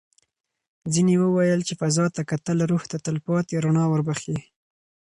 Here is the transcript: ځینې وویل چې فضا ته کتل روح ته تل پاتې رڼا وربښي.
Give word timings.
ځینې 0.93 1.13
وویل 1.23 1.61
چې 1.67 1.73
فضا 1.81 2.05
ته 2.15 2.21
کتل 2.31 2.57
روح 2.71 2.83
ته 2.91 2.97
تل 3.05 3.17
پاتې 3.27 3.53
رڼا 3.63 3.85
وربښي. 3.89 4.37